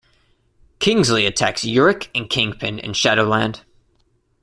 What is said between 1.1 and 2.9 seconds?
attacks Urich and Kingpin